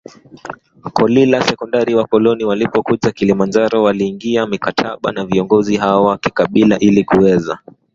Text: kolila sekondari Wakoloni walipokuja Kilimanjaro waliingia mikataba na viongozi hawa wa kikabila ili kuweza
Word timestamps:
kolila 0.95 1.41
sekondari 1.41 1.93
Wakoloni 1.95 2.43
walipokuja 2.45 3.11
Kilimanjaro 3.11 3.83
waliingia 3.83 4.47
mikataba 4.47 5.11
na 5.11 5.25
viongozi 5.25 5.77
hawa 5.77 6.01
wa 6.07 6.17
kikabila 6.17 6.79
ili 6.79 7.03
kuweza 7.03 7.59